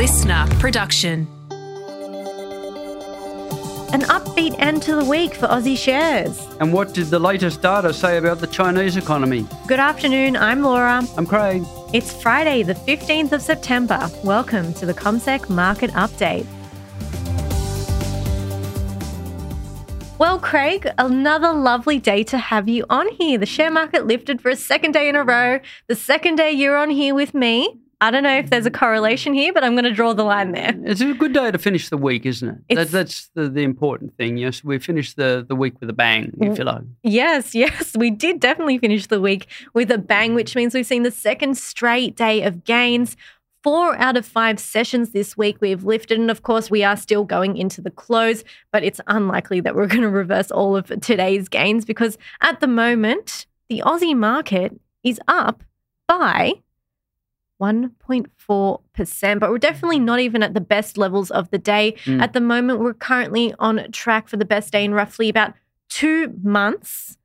[0.00, 1.28] LiSTNR production.
[3.92, 6.40] An upbeat end to the week for Aussie shares.
[6.58, 9.46] And what did the latest data say about the Chinese economy?
[9.66, 11.02] Good afternoon, I'm Laura.
[11.18, 11.64] I'm Craig.
[11.92, 14.08] It's Friday, the 15th of September.
[14.24, 16.46] Welcome to the CommSec Market Update.
[20.18, 23.36] Well, Craig, another lovely day to have you on here.
[23.36, 25.60] The share market lifted for a second day in a row.
[25.88, 27.80] The second day you're on here with me.
[28.02, 30.52] I don't know if there's a correlation here, but I'm going to draw the line
[30.52, 30.72] there.
[30.84, 32.74] It's a good day to finish the week, isn't it?
[32.74, 34.38] That, that's the, the important thing.
[34.38, 36.82] Yes, we finished the, the week with a bang, if you like.
[37.02, 41.02] Yes, yes, we did definitely finish the week with a bang, which means we've seen
[41.02, 43.18] the second straight day of gains.
[43.62, 46.18] Four out of five sessions this week we've lifted.
[46.18, 49.86] And of course, we are still going into the close, but it's unlikely that we're
[49.88, 55.20] going to reverse all of today's gains because at the moment, the Aussie market is
[55.28, 55.62] up
[56.08, 56.54] by
[57.60, 59.40] 1.4%.
[59.40, 61.96] But we're definitely not even at the best levels of the day.
[62.04, 62.22] Mm.
[62.22, 65.54] At the moment, we're currently on track for the best day in roughly about
[65.88, 67.16] two months.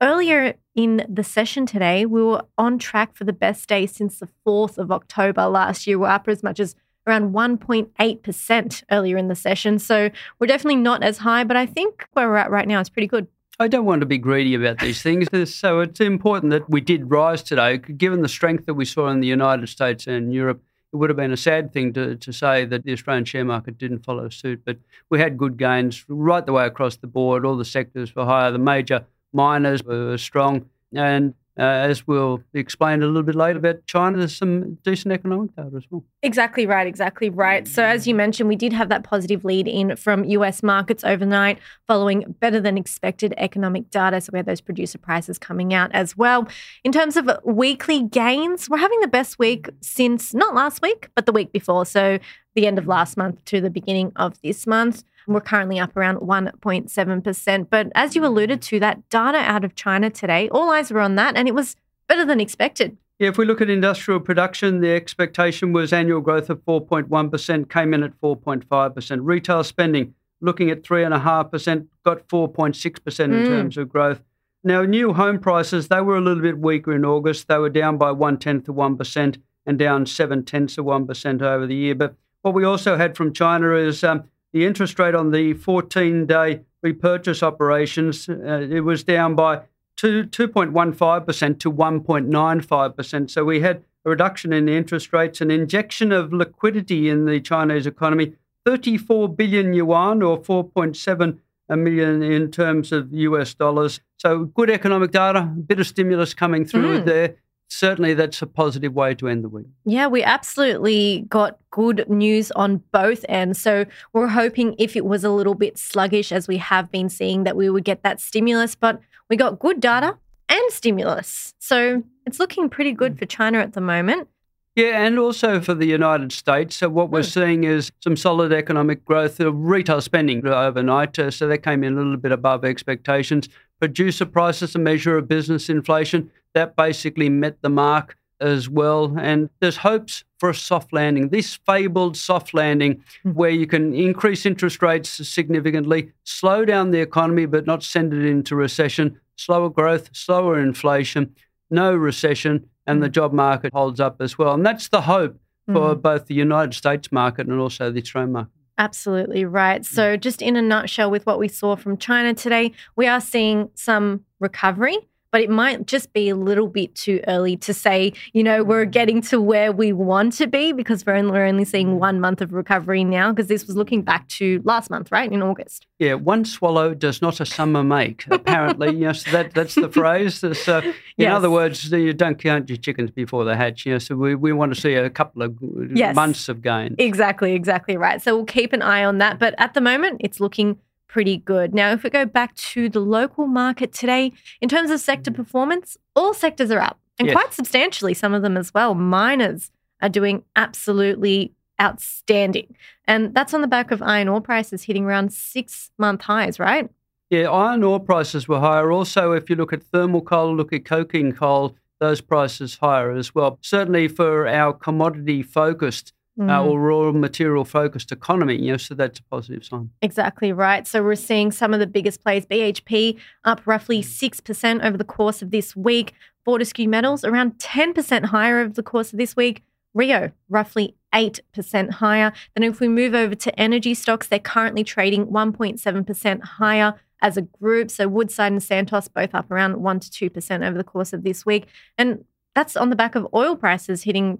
[0.00, 4.28] Earlier in the session today, we were on track for the best day since the
[4.46, 5.98] 4th of October last year.
[5.98, 6.74] We're up as much as
[7.06, 9.78] around 1.8% earlier in the session.
[9.78, 12.88] So we're definitely not as high, but I think where we're at right now is
[12.88, 13.26] pretty good.
[13.62, 15.28] I don't want to be greedy about these things.
[15.54, 17.78] So it's important that we did rise today.
[17.78, 20.60] Given the strength that we saw in the United States and Europe,
[20.92, 23.78] it would have been a sad thing to, to say that the Australian share market
[23.78, 24.62] didn't follow suit.
[24.64, 24.78] But
[25.10, 27.46] we had good gains right the way across the board.
[27.46, 28.50] All the sectors were higher.
[28.50, 30.68] The major miners were strong.
[30.92, 35.54] And uh, as we'll explain a little bit later about China, there's some decent economic
[35.54, 36.02] data as well.
[36.22, 37.68] Exactly right, exactly right.
[37.68, 41.58] So, as you mentioned, we did have that positive lead in from US markets overnight
[41.86, 44.20] following better than expected economic data.
[44.22, 46.48] So, we had those producer prices coming out as well.
[46.84, 51.26] In terms of weekly gains, we're having the best week since not last week, but
[51.26, 51.84] the week before.
[51.84, 52.18] So,
[52.54, 55.04] the end of last month to the beginning of this month.
[55.26, 57.66] We're currently up around 1.7%.
[57.70, 61.14] But as you alluded to, that data out of China today, all eyes were on
[61.16, 61.76] that, and it was
[62.08, 62.96] better than expected.
[63.18, 67.94] Yeah, if we look at industrial production, the expectation was annual growth of 4.1%, came
[67.94, 69.18] in at 4.5%.
[69.22, 73.46] Retail spending, looking at 3.5%, got 4.6% in Mm.
[73.46, 74.22] terms of growth.
[74.64, 77.48] Now, new home prices, they were a little bit weaker in August.
[77.48, 81.66] They were down by one tenth of 1% and down seven tenths of 1% over
[81.66, 81.94] the year.
[81.94, 86.26] But what we also had from China is um, the interest rate on the 14
[86.26, 89.62] day repurchase operations, uh, it was down by
[89.96, 93.30] two, 2.15% to 1.95%.
[93.30, 97.40] So we had a reduction in the interest rates, an injection of liquidity in the
[97.40, 101.38] Chinese economy, 34 billion yuan or 4.7
[101.70, 104.00] million in terms of US dollars.
[104.18, 107.04] So good economic data, a bit of stimulus coming through Mm.
[107.04, 107.36] there.
[107.76, 109.66] Certainly, that's a positive way to end the week.
[109.86, 113.60] Yeah, we absolutely got good news on both ends.
[113.62, 117.44] So we're hoping if it was a little bit sluggish, as we have been seeing,
[117.44, 119.00] that we would get that stimulus, but
[119.30, 120.18] we got good data
[120.50, 121.54] and stimulus.
[121.60, 124.28] So it's looking pretty good for China at the moment.
[124.76, 126.76] Yeah, and also for the United States.
[126.76, 127.28] So what we're Hmm.
[127.40, 131.18] seeing is some solid economic growth of retail spending overnight.
[131.18, 133.48] Uh, so that came in a little bit above expectations.
[133.80, 139.16] Producer prices, a measure of business inflation, that basically met the mark as well.
[139.18, 141.28] And there's hopes for a soft landing.
[141.28, 143.30] This fabled soft landing Hmm.
[143.30, 148.24] where you can increase interest rates significantly, slow down the economy, but not send it
[148.24, 151.34] into recession, slower growth, slower inflation,
[151.70, 153.12] no recession, and the hmm.
[153.12, 154.54] job market holds up as well.
[154.54, 155.38] And that's the hope
[155.72, 156.00] for hmm.
[156.00, 158.52] both the United States market and also the Australian market.
[158.78, 159.78] Absolutely right.
[159.78, 159.94] Hmm.
[159.94, 163.70] So, just in a nutshell, with what we saw from China today, we are seeing
[163.74, 164.98] some recovery,
[165.32, 168.86] but it might just be a little bit too early to say, you know, we're
[168.86, 168.90] mm.
[168.90, 171.98] getting to where we want to be because we're only, seeing mm.
[171.98, 175.42] one month of recovery now because this was looking back to last month, right, in
[175.42, 175.86] August.
[175.98, 178.26] Yeah, one swallow does not a summer make.
[178.30, 180.44] Apparently, yes, that that's the phrase.
[180.62, 181.34] So, in Yes.
[181.34, 183.86] other words, you don't count your chickens before they hatch.
[183.86, 185.56] You know, so we, we want to see a couple of
[185.94, 186.14] Yes.
[186.14, 186.94] months of gain.
[186.98, 188.20] Exactly, exactly right.
[188.20, 189.38] So we'll keep an eye on that.
[189.38, 190.78] But at the moment, it's looking
[191.12, 191.74] pretty good.
[191.74, 194.32] Now, if we go back to the local market today,
[194.62, 195.42] in terms of sector mm-hmm.
[195.42, 197.34] performance, all sectors are up and Yes.
[197.34, 198.94] quite substantially, some of them as well.
[198.94, 199.70] Miners
[200.00, 202.74] are doing absolutely outstanding.
[203.06, 206.88] And that's on the back of iron ore prices hitting around six month highs, right?
[207.28, 208.90] Yeah, iron ore prices were higher.
[208.90, 213.34] Also, if you look at thermal coal, look at coking coal, those prices higher as
[213.34, 213.58] well.
[213.60, 216.66] Certainly for our commodity focused uh, Mm.
[216.66, 219.90] or raw material focused economy, you know, so that's a positive sign.
[220.00, 220.86] Exactly right.
[220.86, 222.46] So we're seeing some of the biggest plays.
[222.46, 226.14] BHP up roughly 6% over the course of this week.
[226.44, 229.62] Fortescue Metals around 10% higher over the course of this week.
[229.94, 232.32] Rio roughly 8% higher.
[232.56, 237.42] Then if we move over to energy stocks, they're currently trading 1.7% higher as a
[237.42, 237.90] group.
[237.90, 241.44] So Woodside and Santos both up around 1 to 2% over the course of this
[241.44, 241.66] week.
[241.98, 242.24] And
[242.54, 244.38] that's on the back of oil prices hitting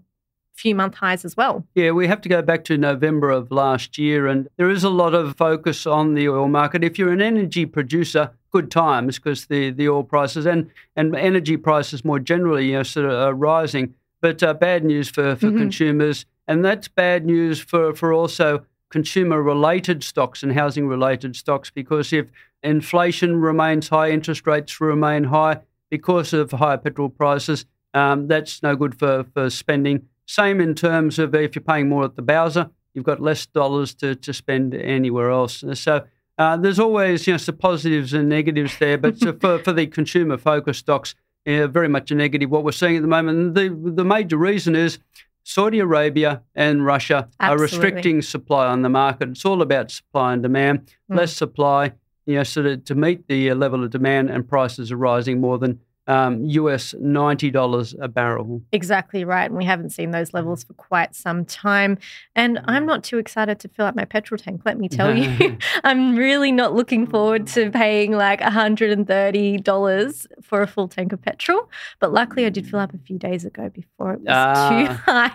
[0.55, 1.65] few month highs as well.
[1.75, 4.91] Yeah, we have to go back to November of last year, and there is a
[4.91, 6.85] lot of focus on the oil market.
[6.85, 11.57] If you're an energy producer, good times because the, the oil prices and, and energy
[11.57, 15.49] prices more generally you know, sort of are rising, but uh, bad news for, for
[15.49, 15.59] mm-hmm.
[15.59, 16.27] consumers.
[16.47, 22.13] And that's bad news for, for also consumer related stocks and housing related stocks because
[22.13, 22.27] if
[22.63, 27.65] inflation remains high, interest rates remain high because of higher petrol prices,
[27.95, 30.09] um, that's no good for, for spending.
[30.27, 33.95] Same in terms of if you're paying more at the Bowser, you've got less dollars
[33.97, 35.65] to, to spend anywhere else.
[35.75, 36.05] So
[36.39, 40.39] uh, there's always you know some positives and negatives there, but for, for the consumer
[40.39, 41.15] focused stocks,
[41.45, 42.51] yeah, very much a negative.
[42.51, 44.99] What we're seeing at the moment, the the major reason is
[45.45, 47.47] Saudi Arabia and Russia Absolutely.
[47.47, 49.31] are restricting supply on the market.
[49.31, 50.93] It's all about supply and demand.
[51.11, 51.17] Mm.
[51.17, 51.93] Less supply,
[52.27, 55.81] you know, so to meet the level of demand, and prices are rising more than
[56.07, 58.63] um, US $90 a barrel.
[58.73, 59.45] Exactly right.
[59.45, 61.99] And we haven't seen those levels for quite some time.
[62.35, 65.59] And I'm not too excited to fill up my petrol tank, let me tell you.
[65.85, 71.71] I'm really not looking forward to paying like $130 for a full tank of petrol.
[72.01, 74.71] But luckily, I did fill up a few days ago before it was uh.
[74.71, 75.31] too high.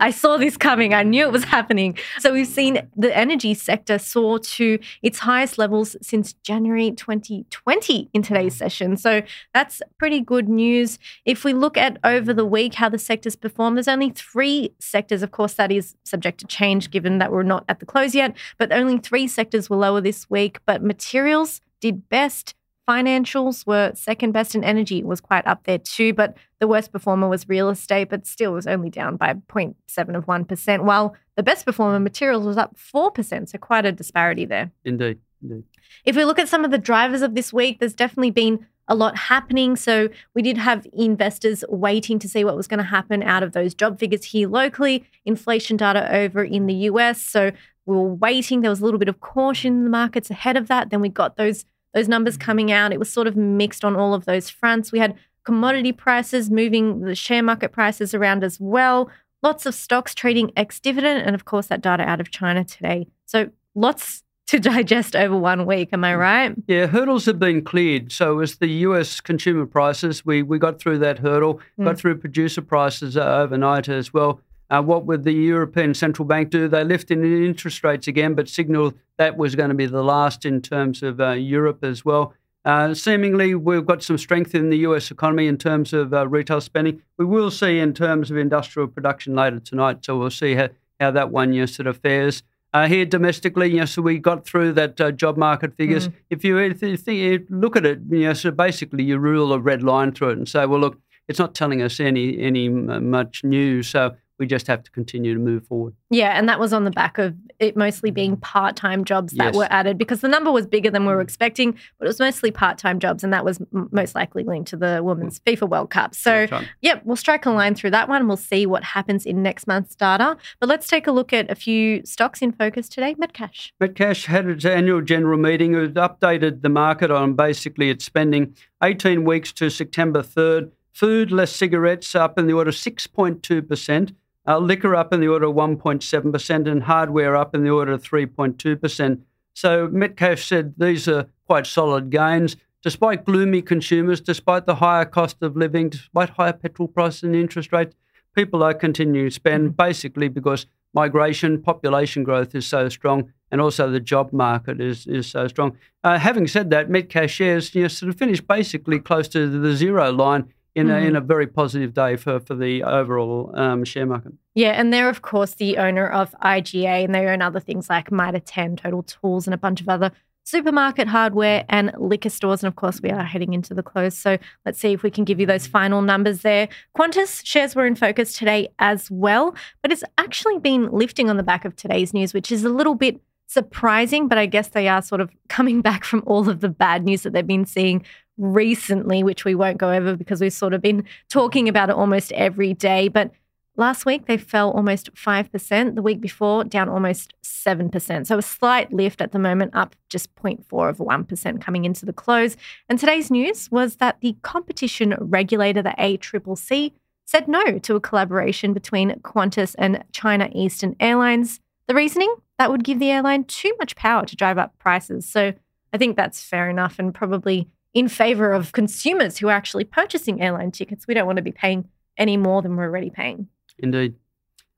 [0.00, 1.98] I saw this coming, I knew it was happening.
[2.18, 8.22] So we've seen the energy sector soar to its highest levels since January 2020 in
[8.22, 8.96] today's session.
[8.96, 9.22] So
[9.52, 11.00] that's pretty pretty good news.
[11.24, 15.20] If we look at over the week how the sectors perform, there's only three sectors.
[15.20, 18.36] Of course, that is subject to change given that we're not at the close yet,
[18.56, 20.60] but only three sectors were lower this week.
[20.64, 22.54] But materials did best.
[22.88, 26.14] Financials were second best, and energy was quite up there too.
[26.14, 30.26] But the worst performer was real estate, but still was only down by 0.7 of
[30.26, 33.48] 1%, while the best performer, materials, was up 4%.
[33.48, 34.70] So quite a disparity there.
[34.84, 35.18] Indeed.
[35.42, 35.64] Indeed.
[36.04, 38.94] If we look at some of the drivers of this week, there's definitely been a
[38.94, 39.76] lot happening.
[39.76, 43.52] So we did have investors waiting to see what was going to happen out of
[43.52, 47.20] those job figures here locally, inflation data over in the US.
[47.20, 47.50] So
[47.84, 48.60] we were waiting.
[48.60, 50.90] There was a little bit of caution in the markets ahead of that.
[50.90, 52.92] Then we got those those numbers coming out.
[52.92, 54.92] It was sort of mixed on all of those fronts.
[54.92, 59.08] We had commodity prices moving the share market prices around as well.
[59.42, 63.06] Lots of stocks trading ex dividend, and of course that data out of China today.
[63.24, 65.90] So lots to digest over one week.
[65.92, 66.18] Am I mm.
[66.18, 66.54] right?
[66.66, 68.12] Yeah, hurdles have been cleared.
[68.12, 71.84] So as the US consumer prices, we, we got through that hurdle, mm.
[71.84, 74.40] got through producer prices uh, overnight as well.
[74.68, 76.66] Uh, what would the European Central Bank do?
[76.66, 80.60] They lifted interest rates again, but signaled that was going to be the last in
[80.60, 82.34] terms of uh, Europe as well.
[82.64, 86.60] Uh, seemingly, we've got some strength in the US economy in terms of uh, retail
[86.60, 87.00] spending.
[87.16, 91.12] We will see in terms of industrial production later tonight, so we'll see how, how
[91.12, 92.42] that one year sort of fares.
[92.76, 96.08] Uh, here domestically, you know, so we got through that uh, job market figures.
[96.08, 96.12] Mm.
[96.28, 99.82] If you, if you look at it, you know, so basically you rule a red
[99.82, 103.88] line through it and say, well, look, it's not telling us any any much news.
[103.88, 105.94] So we just have to continue to move forward.
[106.10, 108.40] Yeah, and that was on the back of it mostly being mm.
[108.40, 109.54] part time jobs that yes.
[109.54, 111.24] were added because the number was bigger than we were mm.
[111.24, 114.68] expecting, but it was mostly part time jobs, and that was m- most likely linked
[114.70, 115.54] to the Women's mm.
[115.54, 116.14] FIFA World Cup.
[116.14, 116.46] So,
[116.82, 119.66] yep, we'll strike a line through that one and we'll see what happens in next
[119.66, 120.36] month's data.
[120.60, 123.14] But let's take a look at a few stocks in focus today.
[123.14, 123.70] Metcash.
[123.80, 125.74] Metcash had its annual general meeting.
[125.74, 130.72] It updated the market on basically its spending 18 weeks to September 3rd.
[130.92, 134.14] Food, less cigarettes, up in the order of 6.2%.
[134.48, 138.02] Uh, liquor up in the order of 1.7% and hardware up in the order of
[138.02, 139.20] 3.2%.
[139.54, 142.56] So Metcash said these are quite solid gains.
[142.82, 147.72] Despite gloomy consumers, despite the higher cost of living, despite higher petrol prices and interest
[147.72, 147.96] rates,
[148.34, 149.76] people are continuing to spend mm-hmm.
[149.76, 155.26] basically because migration, population growth is so strong, and also the job market is, is
[155.26, 155.76] so strong.
[156.04, 159.74] Uh, having said that, Metcash shares you know, sort of finished basically close to the
[159.74, 160.94] zero line in, mm.
[160.94, 164.32] a, in a very positive day for, for the overall um, share market.
[164.54, 168.12] Yeah, and they're, of course, the owner of IGA, and they own other things like
[168.12, 170.12] Mitre 10, Total Tools, and a bunch of other
[170.44, 172.62] supermarket hardware and liquor stores.
[172.62, 174.16] And of course, we are heading into the close.
[174.16, 176.68] So let's see if we can give you those final numbers there.
[176.96, 181.42] Qantas shares were in focus today as well, but it's actually been lifting on the
[181.42, 185.02] back of today's news, which is a little bit surprising, but I guess they are
[185.02, 188.04] sort of coming back from all of the bad news that they've been seeing
[188.38, 192.32] recently, which we won't go over because we've sort of been talking about it almost
[192.32, 193.08] every day.
[193.08, 193.30] But
[193.76, 195.94] last week they fell almost 5%.
[195.94, 198.26] The week before, down almost 7%.
[198.26, 202.12] So a slight lift at the moment, up just 0.4 of 1% coming into the
[202.12, 202.56] close.
[202.88, 206.92] And today's news was that the competition regulator, the ACCC,
[207.24, 211.60] said no to a collaboration between Qantas and China Eastern Airlines.
[211.88, 212.34] The reasoning?
[212.58, 215.28] That would give the airline too much power to drive up prices.
[215.28, 215.52] So
[215.92, 220.42] I think that's fair enough and probably in favor of consumers who are actually purchasing
[220.42, 221.06] airline tickets.
[221.06, 221.88] We don't want to be paying
[222.18, 223.48] any more than we're already paying.
[223.78, 224.16] Indeed.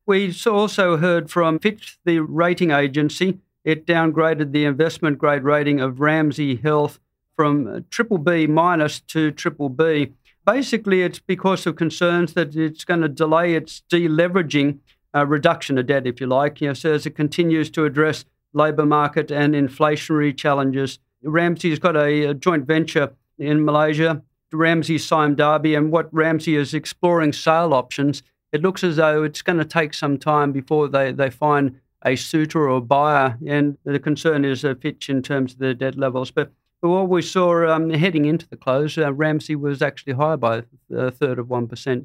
[0.07, 3.41] We also heard from Fitch, the rating agency.
[3.65, 7.01] It downgraded the investment grade rating of Ramsay Health
[7.35, 10.13] from triple B minus to triple B.
[10.47, 14.79] Basically, it's because of concerns that it's going to delay its deleveraging,
[15.13, 18.25] uh, reduction of debt, if you like, you know, so as it continues to address
[18.53, 21.01] labour market and inflationary challenges.
[21.23, 24.23] Ramsay's got a, a joint venture in Malaysia,
[24.53, 28.23] Ramsay Sime Darby, and what Ramsay is exploring sale options.
[28.53, 32.17] It looks as though it's going to take some time before they, they find a
[32.17, 35.97] suitor or a buyer, and the concern is a pitch in terms of the debt
[35.97, 36.31] levels.
[36.31, 40.37] But but what we saw um, heading into the close, uh, Ramsay was actually higher
[40.37, 42.05] by a third of 1%.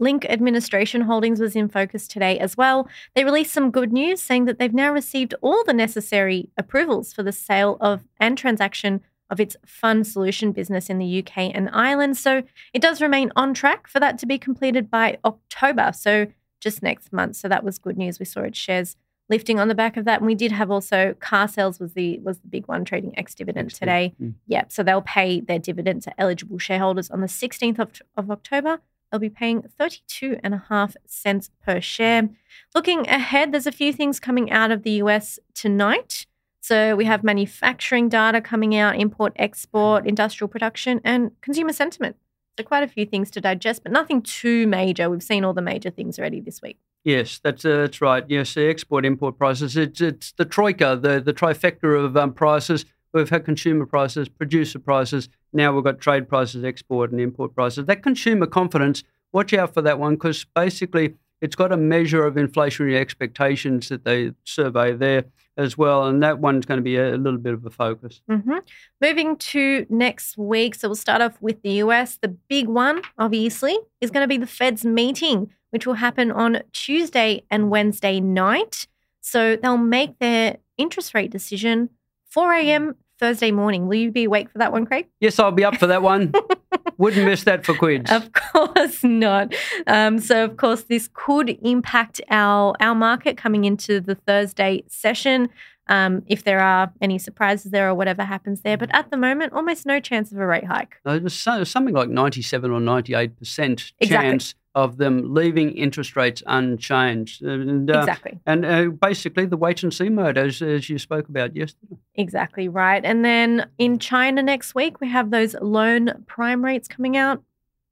[0.00, 2.88] Link Administration Holdings was in focus today as well.
[3.14, 7.22] They released some good news saying that they've now received all the necessary approvals for
[7.22, 12.16] the sale of and transaction of its fund solution business in the UK and Ireland.
[12.16, 12.42] So
[12.72, 16.26] it does remain on track for that to be completed by October, so
[16.60, 17.36] just next month.
[17.36, 18.18] So that was good news.
[18.18, 18.96] We saw its shares
[19.28, 20.18] lifting on the back of that.
[20.18, 23.70] And we did have also Carsales was the was the big one trading ex dividend
[23.70, 24.14] today.
[24.20, 24.34] Mm.
[24.46, 28.80] Yeah, so they'll pay their dividend to eligible shareholders on the 16th of, of October.
[29.10, 32.28] They'll be paying 32 and a half cents per share.
[32.74, 36.26] Looking ahead, there's a few things coming out of the US tonight.
[36.60, 42.16] So we have manufacturing data coming out, import, export, industrial production, and consumer sentiment.
[42.58, 45.08] So quite a few things to digest, but nothing too major.
[45.08, 46.78] We've seen all the major things already this week.
[47.02, 48.24] Yes, that's uh, that's right.
[48.28, 49.76] Yes, the export import prices.
[49.76, 52.84] It's it's the troika, the the trifecta of um, prices.
[53.12, 55.28] We've had consumer prices, producer prices.
[55.52, 57.86] Now we've got trade prices, export and import prices.
[57.86, 59.02] That consumer confidence.
[59.32, 64.04] Watch out for that one because basically it's got a measure of inflationary expectations that
[64.04, 65.24] they survey there
[65.56, 68.22] as well, and that one's going to be a, little bit of a focus.
[68.28, 68.58] Mm-hmm.
[69.00, 72.18] Moving to next week, so we'll start off with the US.
[72.20, 76.62] The big one, obviously, is going to be the Fed's meeting which will happen on
[76.72, 78.86] Tuesday and Wednesday night.
[79.20, 81.90] So they'll make their interest rate decision
[82.30, 82.94] 4 a.m.
[83.18, 83.86] Thursday morning.
[83.86, 85.06] Will you be awake for that one, Craig?
[85.20, 86.32] Yes, I'll be up for that one.
[86.98, 88.10] Wouldn't miss that for quids.
[88.10, 89.54] Of course not.
[89.86, 95.50] Um, so, of course, this could impact our our market coming into the Thursday session.
[95.88, 98.78] Um, if there are any surprises there or whatever happens there.
[98.78, 100.96] But at the moment, almost no chance of a rate hike.
[101.04, 107.42] Uh, there's something like 97 or 98% chance exactly of them leaving interest rates unchanged.
[107.42, 108.38] And, uh, exactly.
[108.46, 111.96] And uh, basically the wait and see mode, as, as you spoke about yesterday.
[112.14, 113.04] Exactly right.
[113.04, 117.42] And then in China next week, we have those loan prime rates coming out.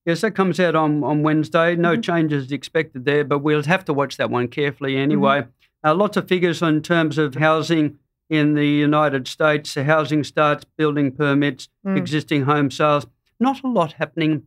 [0.07, 1.75] Yes, that comes out on, on Wednesday.
[1.75, 2.01] No mm-hmm.
[2.01, 5.41] changes expected there, but we'll have to watch that one carefully anyway.
[5.41, 5.89] Mm-hmm.
[5.89, 7.99] Uh, lots of figures in terms of housing
[8.31, 11.97] in the United States, housing starts, building permits, mm.
[11.97, 13.07] existing home sales.
[13.41, 14.45] Not a lot happening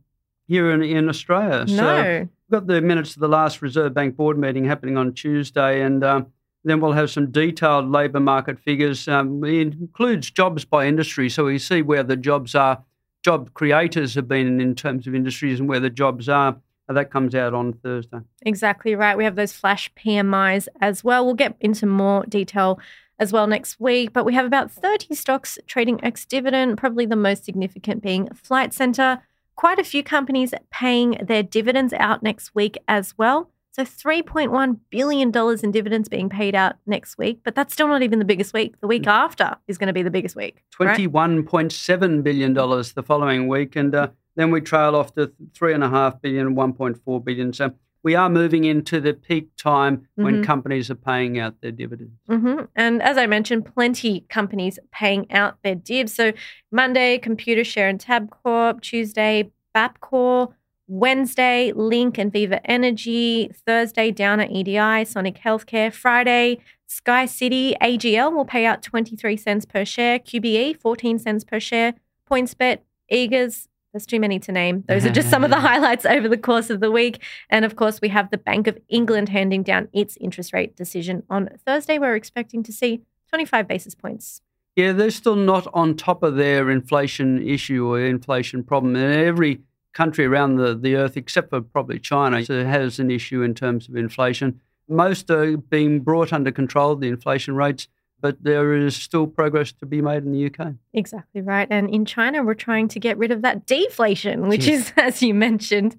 [0.48, 1.64] here in, in Australia.
[1.68, 1.76] No.
[1.76, 5.82] So we've got the minutes of the last Reserve Bank board meeting happening on Tuesday,
[5.82, 6.22] and uh,
[6.64, 9.08] then we'll have some detailed labour market figures.
[9.08, 12.82] Um, it includes jobs by industry, so we see where the jobs are,
[13.22, 16.56] job creators have been in terms of industries and where the jobs are.
[16.88, 18.18] That comes out on Thursday.
[18.44, 19.16] Exactly right.
[19.16, 21.24] We have those flash PMIs as well.
[21.24, 22.78] We'll get into more detail
[23.18, 24.12] as well next week.
[24.12, 28.74] But we have about 30 stocks trading ex dividend, probably the most significant being Flight
[28.74, 29.22] Centre,
[29.56, 33.50] quite a few companies paying their dividends out next week as well.
[33.72, 35.32] So $3.1 billion
[35.62, 38.78] in dividends being paid out next week, but that's still not even the biggest week.
[38.80, 40.62] The week after is going to be the biggest week.
[40.78, 43.74] $21.7 billion the following week.
[43.74, 47.52] And uh, then we trail off to $3.5 billion, $1.4 billion.
[47.54, 50.44] So we are moving into the peak time when mm-hmm.
[50.44, 52.18] companies are paying out their dividends.
[52.28, 52.64] Mm-hmm.
[52.74, 56.14] And as I mentioned, plenty companies paying out their divs.
[56.14, 56.32] So
[56.70, 58.80] Monday, Computershare and Tabcorp.
[58.80, 60.52] Tuesday, Bapcor.
[60.88, 63.50] Wednesday, Link and Viva Energy.
[63.66, 65.92] Thursday, Downer EDI, Sonic Healthcare.
[65.92, 70.18] Friday, Sky City AGL will pay out 23 cents per share.
[70.18, 71.94] QBE, 14 cents per share.
[72.30, 72.78] PointsBet,
[73.10, 74.84] Eagers, there's too many to name.
[74.88, 77.22] Those are just some of the highlights over the course of the week.
[77.50, 81.22] And of course, we have the Bank of England handing down its interest rate decision
[81.28, 81.98] on Thursday.
[81.98, 84.40] We're expecting to see 25 basis points.
[84.76, 88.96] Yeah, they're still not on top of their inflation issue or inflation problem.
[88.96, 89.60] And every
[89.92, 93.96] country around the, the earth, except for probably China, has an issue in terms of
[93.96, 94.60] inflation.
[94.88, 97.88] Most are being brought under control, the inflation rates.
[98.22, 100.74] But there is still progress to be made in the UK.
[100.94, 101.66] Exactly right.
[101.70, 105.34] And in China, we're trying to get rid of that deflation, which is, as you
[105.34, 105.96] mentioned.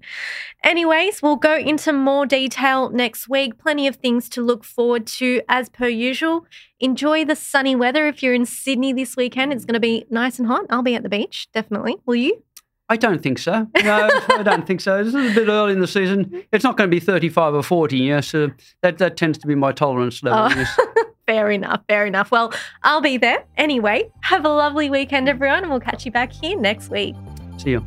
[0.64, 3.58] Anyways, we'll go into more detail next week.
[3.58, 6.46] Plenty of things to look forward to as per usual.
[6.80, 8.06] Enjoy the sunny weather.
[8.06, 10.64] If you're in Sydney this weekend, it's going to be nice and hot.
[10.70, 11.96] I'll be at the beach, definitely.
[12.06, 12.42] Will you?
[12.88, 13.66] I don't think so.
[13.82, 15.02] No, I don't think so.
[15.02, 16.44] This is a bit early in the season.
[16.52, 17.98] It's not going to be 35 or 40.
[17.98, 18.48] Yes, uh,
[18.82, 20.40] that, that tends to be my tolerance level.
[20.40, 20.48] Oh.
[20.54, 20.78] Yes.
[21.26, 21.82] fair enough.
[21.88, 22.30] Fair enough.
[22.30, 22.52] Well,
[22.82, 23.44] I'll be there.
[23.56, 27.14] Anyway, have a lovely weekend, everyone, and we'll catch you back here next week.
[27.58, 27.86] See you.